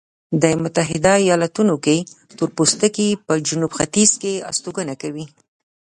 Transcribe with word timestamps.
په 0.41 0.47
متحده 0.63 1.13
ایلاتونو 1.25 1.75
کې 1.85 1.97
تورپوستکي 2.37 3.07
په 3.25 3.33
جنوب 3.47 3.71
ختیځ 3.79 4.11
کې 4.21 4.33
استوګنه 4.49 4.93
کوي. 5.01 5.25